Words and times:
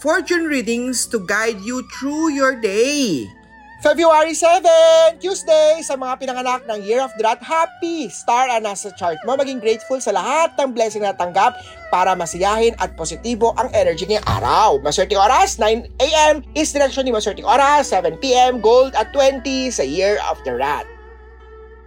fortune 0.00 0.48
readings 0.48 1.04
to 1.04 1.20
guide 1.28 1.60
you 1.60 1.84
through 1.92 2.32
your 2.32 2.56
day. 2.56 3.28
February 3.80 4.36
7, 4.36 4.64
Tuesday, 5.24 5.80
sa 5.80 5.96
mga 5.96 6.20
pinanganak 6.20 6.68
ng 6.68 6.84
Year 6.84 7.00
of 7.00 7.12
the 7.16 7.24
Rat, 7.24 7.40
happy 7.40 8.12
star 8.12 8.48
ang 8.52 8.68
nasa 8.68 8.92
chart 8.92 9.16
mo. 9.24 9.40
Maging 9.40 9.56
grateful 9.56 9.96
sa 10.04 10.12
lahat 10.12 10.52
ng 10.60 10.76
blessing 10.76 11.00
na 11.00 11.16
tanggap 11.16 11.56
para 11.88 12.12
masiyahin 12.12 12.76
at 12.76 12.92
positibo 12.92 13.56
ang 13.56 13.72
energy 13.72 14.04
ngayong 14.04 14.28
araw. 14.28 14.76
Maswerte 14.84 15.16
oras, 15.16 15.56
9 15.56 15.88
a.m. 15.96 16.44
is 16.52 16.68
direction 16.76 17.08
ni 17.08 17.12
Maswerte 17.12 17.40
oras, 17.40 17.88
7 17.88 18.20
p.m. 18.20 18.60
gold 18.60 18.92
at 19.00 19.08
20 19.16 19.40
sa 19.72 19.80
Year 19.80 20.20
of 20.28 20.36
the 20.44 20.52
Rat. 20.52 20.99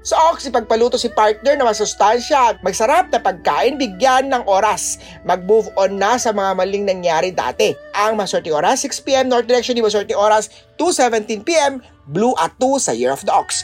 Sa 0.04 0.20
Ox, 0.36 0.44
ipagpaluto 0.44 1.00
si 1.00 1.08
partner 1.08 1.56
na 1.56 1.64
masustansya 1.64 2.52
at 2.52 2.58
magsarap 2.60 3.08
na 3.08 3.24
pagkain 3.24 3.80
bigyan 3.80 4.28
ng 4.28 4.44
oras. 4.52 5.00
Mag-move 5.24 5.72
on 5.80 5.96
na 5.96 6.20
sa 6.20 6.36
mga 6.36 6.60
maling 6.60 6.84
nangyari 6.84 7.32
dati. 7.32 7.72
Ang 7.96 8.20
Maswerte 8.20 8.52
Oras, 8.52 8.84
6pm 8.84 9.32
North 9.32 9.48
Direction, 9.48 9.72
di 9.72 9.80
Maswerte 9.80 10.12
Oras, 10.12 10.52
2.17pm, 10.76 11.80
Blue 12.12 12.36
at 12.36 12.52
2 12.60 12.84
sa 12.84 12.92
Year 12.92 13.16
of 13.16 13.23
the 13.23 13.32
Ox. 13.32 13.64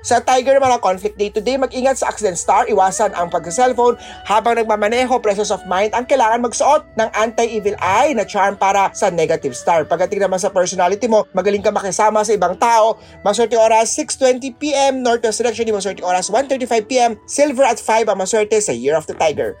Sa 0.00 0.16
Tiger 0.16 0.56
ang 0.56 0.80
conflict 0.80 1.20
day 1.20 1.28
to 1.28 1.44
day, 1.44 1.60
mag-ingat 1.60 2.00
sa 2.00 2.08
accident 2.08 2.40
star, 2.40 2.64
iwasan 2.72 3.12
ang 3.12 3.28
pag-cellphone 3.28 4.00
habang 4.24 4.56
nagmamaneho, 4.56 5.20
presence 5.20 5.52
of 5.52 5.60
mind 5.68 5.92
ang 5.92 6.08
kailangan 6.08 6.40
magsuot 6.40 6.88
ng 6.96 7.08
anti-evil 7.12 7.76
eye 7.76 8.16
na 8.16 8.24
charm 8.24 8.56
para 8.56 8.88
sa 8.96 9.12
negative 9.12 9.52
star. 9.52 9.84
Pagdating 9.84 10.24
naman 10.24 10.40
sa 10.40 10.48
personality 10.48 11.04
mo, 11.04 11.28
magaling 11.36 11.60
ka 11.60 11.68
makisama 11.68 12.24
sa 12.24 12.32
ibang 12.32 12.56
tao, 12.56 12.96
maswerte 13.20 13.60
oras 13.60 13.92
6.20pm, 13.92 15.04
Northwest 15.04 15.44
Direction, 15.44 15.68
di 15.68 15.76
maswerte 15.76 16.00
oras 16.00 16.32
1.35pm, 16.32 17.20
Silver 17.28 17.68
at 17.68 17.76
5 17.76 18.08
ang 18.08 18.16
maswerte 18.16 18.56
sa 18.56 18.72
Year 18.72 18.96
of 18.96 19.04
the 19.04 19.16
Tiger. 19.16 19.52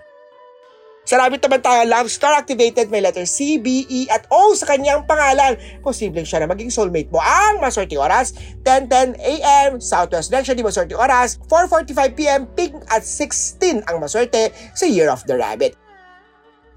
Sa 1.08 1.16
rabbit 1.16 1.40
naman 1.40 1.64
tayo, 1.64 1.80
love 1.88 2.12
star 2.12 2.36
activated 2.36 2.92
may 2.92 3.00
letter 3.00 3.24
C, 3.24 3.56
B, 3.56 3.88
E 3.88 4.04
at 4.12 4.28
O 4.28 4.52
sa 4.52 4.68
kanyang 4.68 5.08
pangalan. 5.08 5.56
Posibleng 5.80 6.28
siya 6.28 6.44
na 6.44 6.48
maging 6.52 6.68
soulmate 6.68 7.08
mo. 7.08 7.24
Ang 7.24 7.64
maswerte 7.64 7.96
oras, 7.96 8.36
10.10 8.68 9.16
a.m. 9.16 9.80
Southwest 9.80 10.28
Direction, 10.28 10.60
di 10.60 10.62
maswerte 10.62 10.92
oras, 10.92 11.40
4.45 11.48 12.18
p.m. 12.20 12.42
Pink 12.52 12.76
at 12.92 13.00
16 13.00 13.88
ang 13.88 13.96
maswerte 13.96 14.52
sa 14.76 14.84
Year 14.84 15.08
of 15.08 15.24
the 15.24 15.40
Rabbit. 15.40 15.79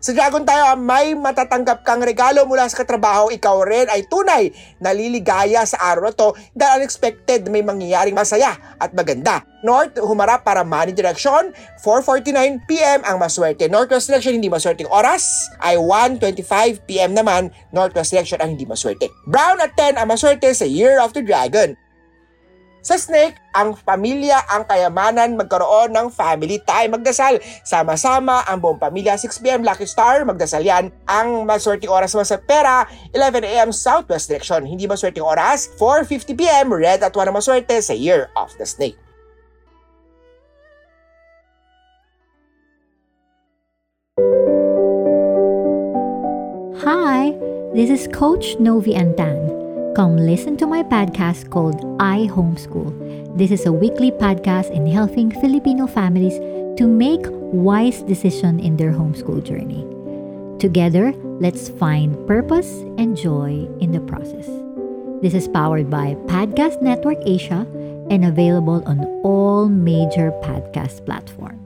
Sa 0.03 0.11
Dragon 0.11 0.43
tayo, 0.43 0.75
may 0.75 1.15
matatanggap 1.15 1.87
kang 1.87 2.03
regalo 2.03 2.43
mula 2.43 2.67
sa 2.67 2.83
katrabaho. 2.83 3.31
Ikaw 3.31 3.55
rin 3.63 3.87
ay 3.87 4.03
tunay 4.11 4.51
na 4.83 4.91
liligaya 4.91 5.63
sa 5.63 5.79
araw 5.79 6.11
na 6.11 6.11
to 6.11 6.35
dahil 6.51 6.83
unexpected 6.83 7.47
may 7.47 7.63
mangyayaring 7.63 8.11
masaya 8.11 8.51
at 8.83 8.91
maganda. 8.91 9.47
North, 9.63 9.95
humarap 10.03 10.43
para 10.43 10.67
money 10.67 10.91
direction. 10.91 11.55
4.49pm 11.79 13.07
ang 13.07 13.15
maswerte. 13.15 13.71
Northwest 13.71 14.11
direction, 14.11 14.35
hindi 14.35 14.51
maswerte 14.51 14.83
oras. 14.91 15.47
Ay 15.63 15.79
1.25pm 15.79 17.15
naman, 17.15 17.47
Northwest 17.71 18.11
direction 18.11 18.43
ang 18.43 18.59
hindi 18.59 18.67
maswerte. 18.67 19.07
Brown 19.23 19.63
at 19.63 19.71
10 19.79 20.03
ang 20.03 20.11
maswerte 20.11 20.51
sa 20.51 20.67
Year 20.67 20.99
of 20.99 21.15
the 21.15 21.23
Dragon. 21.23 21.79
Sa 22.83 22.99
snake, 22.99 23.39
ang 23.55 23.79
pamilya, 23.79 24.43
ang 24.51 24.67
kayamanan, 24.67 25.39
magkaroon 25.39 25.95
ng 25.95 26.11
family 26.11 26.59
time. 26.67 26.99
Magdasal, 26.99 27.39
sama-sama 27.63 28.43
ang 28.43 28.59
buong 28.59 28.75
pamilya. 28.75 29.15
6pm 29.15 29.63
Lucky 29.63 29.87
Star, 29.87 30.27
magdasal 30.27 30.59
yan. 30.59 30.91
Ang 31.07 31.47
maswerte 31.47 31.87
oras 31.87 32.11
mo 32.11 32.27
sa 32.27 32.35
pera, 32.35 32.83
11am 33.15 33.71
Southwest 33.71 34.27
Direction. 34.27 34.67
Hindi 34.67 34.83
maswerte 34.83 35.23
oras, 35.23 35.71
4.50pm 35.79 36.75
Red 36.75 37.07
at 37.07 37.15
1 37.15 37.31
ang 37.31 37.39
maswerte 37.39 37.79
sa 37.79 37.95
Year 37.95 38.27
of 38.35 38.51
the 38.59 38.67
Snake. 38.67 38.99
Hi, 46.83 47.31
this 47.71 47.87
is 47.87 48.11
Coach 48.11 48.59
Novi 48.59 48.99
Antan. 48.99 49.52
Come 49.95 50.17
listen 50.17 50.57
to 50.57 50.65
my 50.65 50.81
podcast 50.81 51.51
called 51.51 51.77
I 52.01 52.25
Homeschool. 52.25 53.37
This 53.37 53.51
is 53.51 53.67
a 53.67 53.71
weekly 53.71 54.09
podcast 54.09 54.71
in 54.71 54.87
helping 54.87 55.29
Filipino 55.29 55.85
families 55.85 56.39
to 56.81 56.87
make 56.87 57.21
wise 57.29 58.01
decisions 58.01 58.65
in 58.65 58.75
their 58.75 58.91
homeschool 58.91 59.45
journey. 59.45 59.85
Together, 60.57 61.13
let's 61.37 61.69
find 61.69 62.17
purpose 62.25 62.81
and 62.97 63.15
joy 63.15 63.69
in 63.81 63.91
the 63.91 64.01
process. 64.01 64.49
This 65.21 65.35
is 65.35 65.47
powered 65.47 65.91
by 65.91 66.17
Podcast 66.25 66.81
Network 66.81 67.21
Asia 67.27 67.61
and 68.09 68.25
available 68.25 68.81
on 68.87 69.05
all 69.21 69.69
major 69.69 70.31
podcast 70.41 71.05
platforms. 71.05 71.62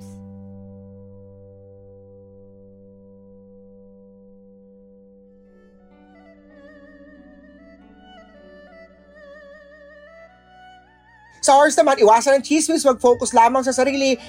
Sa 11.48 11.56
horse 11.56 11.80
naman, 11.80 11.96
iwasan 11.96 12.44
ng 12.44 12.44
chismis, 12.44 12.84
mag-focus 12.84 13.32
lamang 13.32 13.64
sa 13.64 13.72
sarili, 13.72 14.20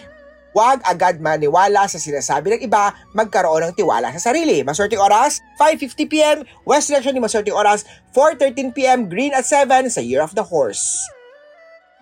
Huwag 0.48 0.80
agad 0.80 1.20
maniwala 1.20 1.84
sa 1.86 2.00
sinasabi 2.00 2.56
ng 2.56 2.62
iba, 2.64 2.90
magkaroon 3.12 3.68
ng 3.68 3.74
tiwala 3.76 4.08
sa 4.16 4.32
sarili. 4.32 4.64
Maswerte 4.64 4.96
oras, 4.96 5.44
5.50pm, 5.60 6.42
West 6.64 6.88
Direction 6.88 7.12
ni 7.12 7.20
Maswerte 7.20 7.52
oras, 7.52 7.84
4.13pm, 8.16 9.12
Green 9.12 9.36
at 9.36 9.44
7 9.44 9.92
sa 9.92 10.00
Year 10.00 10.24
of 10.24 10.32
the 10.32 10.42
Horse. 10.42 11.17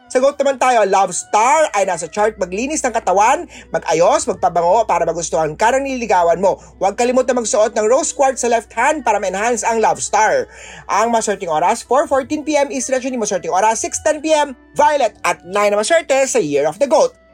Sagot 0.06 0.39
naman 0.39 0.55
tayo, 0.62 0.87
Love 0.87 1.11
Star 1.11 1.67
ay 1.75 1.83
nasa 1.83 2.06
chart 2.06 2.39
maglinis 2.39 2.78
ng 2.87 2.94
katawan, 2.94 3.50
mag-ayos, 3.75 4.22
magpabango 4.31 4.87
para 4.87 5.03
magustuhan 5.03 5.59
ka 5.59 5.75
ng 5.75 5.83
nililigawan 5.83 6.39
mo. 6.39 6.62
Huwag 6.78 6.94
kalimut 6.94 7.27
na 7.27 7.34
magsuot 7.34 7.75
ng 7.75 7.87
rose 7.91 8.15
quartz 8.15 8.47
sa 8.47 8.49
left 8.49 8.71
hand 8.71 9.03
para 9.03 9.19
ma-enhance 9.19 9.67
ang 9.67 9.83
Love 9.83 9.99
Star. 9.99 10.47
Ang 10.87 11.11
maswerteng 11.11 11.50
oras, 11.50 11.83
4.14pm, 11.83 12.71
East 12.71 12.87
Direction 12.87 13.11
ni 13.11 13.19
maswerteng 13.19 13.50
oras, 13.50 13.83
6.10pm, 13.83 14.55
Violet 14.78 15.19
at 15.27 15.43
9 15.43 15.53
na 15.75 15.77
maswerte 15.83 16.15
sa 16.31 16.38
Year 16.38 16.71
of 16.71 16.78
the 16.78 16.87
Goat. 16.87 17.25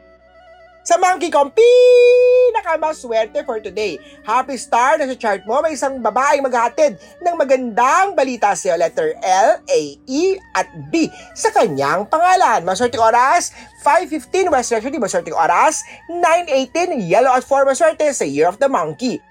Sa 0.82 0.98
monkey 0.98 1.30
kong 1.30 1.54
pinakamaswerte 1.54 3.46
for 3.46 3.62
today. 3.62 4.02
Happy 4.26 4.58
star 4.58 4.98
na 4.98 5.06
sa 5.06 5.14
chart 5.14 5.46
mo, 5.46 5.62
may 5.62 5.78
isang 5.78 6.02
babaeng 6.02 6.42
maghatid 6.42 6.98
ng 7.22 7.34
magandang 7.38 8.18
balita 8.18 8.50
sa 8.58 8.74
iyo. 8.74 8.82
Letter 8.82 9.14
L, 9.22 9.62
A, 9.62 9.80
E, 10.10 10.24
at 10.58 10.66
B 10.90 11.06
sa 11.38 11.54
kanyang 11.54 12.10
pangalan. 12.10 12.66
Maswerte 12.66 12.98
oras, 12.98 13.54
5.15 13.86 14.50
West 14.50 14.74
Direction, 14.74 14.98
maswerte 14.98 15.30
oras, 15.30 15.86
9.18 16.10 16.98
Yellow 17.06 17.30
at 17.30 17.46
4 17.46 17.62
maswerte 17.62 18.10
sa 18.10 18.26
Year 18.26 18.50
of 18.50 18.58
the 18.58 18.66
Monkey. 18.66 19.22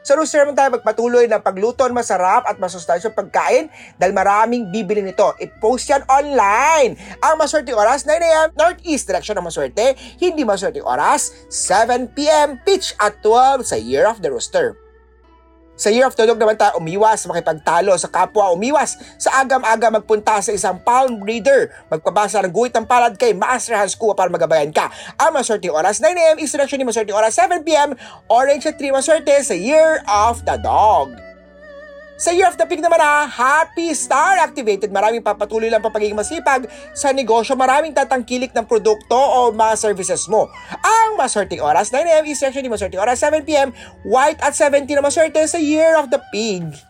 Sa 0.00 0.16
rooster 0.16 0.40
naman 0.40 0.56
tayo 0.56 0.72
magpatuloy 0.80 1.28
ng 1.28 1.44
pagluto 1.44 1.84
ng 1.84 1.92
masarap 1.92 2.48
at 2.48 2.56
masustansyong 2.56 3.12
pagkain 3.12 3.68
dahil 4.00 4.16
maraming 4.16 4.72
bibili 4.72 5.04
nito. 5.04 5.36
I-post 5.36 5.92
yan 5.92 6.02
online. 6.08 6.96
Ang 7.20 7.36
maswerte 7.36 7.76
oras, 7.76 8.08
9am, 8.08 8.56
Northeast 8.56 9.04
direction 9.04 9.36
ng 9.36 9.44
maswerte. 9.44 9.92
Hindi 10.16 10.40
maswerte 10.48 10.80
oras, 10.80 11.36
7pm, 11.52 12.64
pitch 12.64 12.96
at 12.96 13.20
12 13.20 13.60
sa 13.60 13.76
Year 13.76 14.08
of 14.08 14.24
the 14.24 14.32
Rooster. 14.32 14.89
Sa 15.80 15.88
Year 15.88 16.04
of 16.04 16.12
the 16.12 16.28
Dog 16.28 16.36
naman 16.36 16.60
tayo 16.60 16.76
umiwas, 16.76 17.24
makipagtalo 17.24 17.96
sa 17.96 18.12
kapwa, 18.12 18.52
umiwas 18.52 19.00
sa 19.16 19.40
agam-aga 19.40 19.88
magpunta 19.88 20.36
sa 20.44 20.52
isang 20.52 20.76
palm 20.84 21.24
reader. 21.24 21.72
Magpabasa 21.88 22.44
ng 22.44 22.52
guhit 22.52 22.76
ng 22.76 22.84
palad 22.84 23.16
kay 23.16 23.32
Master 23.32 23.80
Hans 23.80 23.96
Kua 23.96 24.12
para 24.12 24.28
magabayan 24.28 24.68
ka. 24.76 24.92
Ang 25.16 25.40
maswerte 25.40 25.72
oras, 25.72 25.96
9am, 25.96 26.36
East 26.36 26.52
Direction 26.52 26.76
ni 26.76 26.84
maswerte 26.84 27.16
oras, 27.16 27.32
7pm, 27.32 27.96
Orange 28.28 28.68
at 28.68 28.76
3 28.76 28.92
maswerte 28.92 29.32
sa 29.40 29.56
Year 29.56 30.04
of 30.04 30.44
the 30.44 30.60
Dog. 30.60 31.29
Sa 32.20 32.36
Year 32.36 32.52
of 32.52 32.60
the 32.60 32.68
Pig 32.68 32.84
naman 32.84 33.00
ha, 33.00 33.24
Happy 33.24 33.96
Star 33.96 34.44
activated. 34.44 34.92
Maraming 34.92 35.24
papatuloy 35.24 35.72
lang 35.72 35.80
pa 35.80 35.88
pagiging 35.88 36.12
masipag 36.12 36.68
sa 36.92 37.16
negosyo. 37.16 37.56
Maraming 37.56 37.96
tatangkilik 37.96 38.52
ng 38.52 38.68
produkto 38.68 39.16
o 39.16 39.48
mga 39.48 39.72
services 39.80 40.28
mo. 40.28 40.52
Ang 40.84 41.16
maswerteng 41.16 41.64
oras, 41.64 41.88
9am 41.88 42.28
East 42.28 42.44
Section, 42.44 42.60
maswerteng 42.68 43.00
oras, 43.00 43.24
7pm, 43.24 43.72
White 44.04 44.36
at 44.44 44.52
17 44.52 44.84
na 44.92 45.00
maswerte 45.00 45.40
sa 45.48 45.56
Year 45.56 45.96
of 45.96 46.12
the 46.12 46.20
Pig. 46.28 46.89